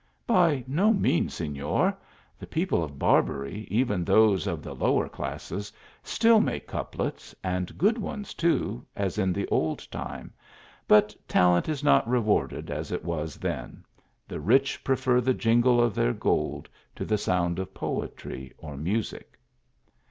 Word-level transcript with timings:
""By 0.25 0.63
no 0.67 0.91
means, 0.93 1.35
Sefior; 1.35 1.95
the 2.39 2.47
people 2.47 2.83
of 2.83 2.97
Barbery, 2.97 3.67
even 3.69 4.03
those 4.03 4.47
of 4.47 4.63
the 4.63 4.73
lower 4.73 5.07
classes, 5.07 5.71
still 6.01 6.39
make 6.39 6.65
couplets, 6.65 7.35
and 7.43 7.77
good 7.77 7.99
ones 7.99 8.33
too, 8.33 8.83
as 8.95 9.19
in 9.19 9.31
the 9.31 9.47
old 9.49 9.87
time, 9.91 10.33
but 10.87 11.15
talent 11.27 11.69
is 11.69 11.83
not 11.83 12.09
rewarded 12.09 12.71
as 12.71 12.91
it 12.91 13.05
was 13.05 13.35
then: 13.35 13.85
the 14.27 14.39
rich 14.39 14.83
prefer 14.83 15.21
the 15.21 15.35
jingle 15.35 15.79
of 15.79 15.93
their 15.93 16.13
gold 16.13 16.67
to 16.95 17.05
the 17.05 17.19
sound 17.19 17.59
of 17.59 17.71
poetry 17.71 18.51
or 18.57 18.75
music." 18.77 19.37